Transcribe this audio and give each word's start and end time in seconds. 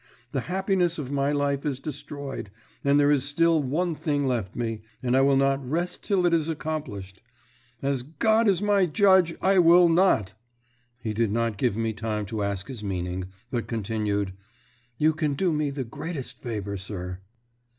The 0.31 0.41
happiness 0.49 0.97
of 0.97 1.11
my 1.11 1.31
life 1.31 1.63
is 1.63 1.79
destroyed 1.79 2.49
but 2.83 2.97
there 2.97 3.11
is 3.11 3.23
still 3.23 3.61
one 3.61 3.93
thing 3.93 4.25
left 4.25 4.55
me, 4.55 4.81
and 5.03 5.15
I 5.15 5.21
will 5.21 5.35
not 5.37 5.63
rest 5.63 6.01
till 6.01 6.25
it 6.25 6.33
is 6.33 6.49
accomplished. 6.49 7.21
As 7.83 8.01
God 8.01 8.47
is 8.47 8.63
my 8.63 8.87
judge, 8.87 9.35
I 9.43 9.59
will 9.59 9.89
not!" 9.89 10.33
He 11.03 11.13
did 11.13 11.31
not 11.31 11.55
give 11.55 11.77
me 11.77 11.93
time 11.93 12.25
to 12.25 12.41
ask 12.41 12.67
his 12.67 12.83
meaning, 12.83 13.25
but 13.51 13.67
continued: 13.67 14.33
"You 14.97 15.13
can 15.13 15.35
do 15.35 15.53
me 15.53 15.69
the 15.69 15.83
greatest 15.83 16.41
favour, 16.41 16.77
sir." 16.77 17.19